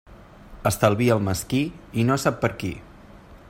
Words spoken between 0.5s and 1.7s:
Estalvia el mesquí